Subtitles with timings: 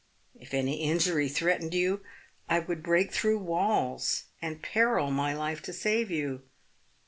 [0.33, 2.01] If any injury threatened you,
[2.49, 6.41] I would break through walls, and peril my life to save you.